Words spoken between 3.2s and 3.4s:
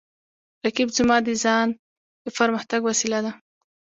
ده